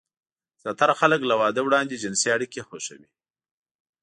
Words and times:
زياتره 0.61 0.93
خلک 1.01 1.21
له 1.29 1.35
واده 1.41 1.61
وړاندې 1.63 2.01
جنسي 2.03 2.27
اړيکې 2.35 2.65
خوښوي. 2.67 3.09